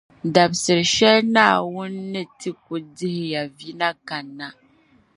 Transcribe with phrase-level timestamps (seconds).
[0.33, 4.47] Dabsili shɛli Naawuni ni ti ku dihi ya vi na kani na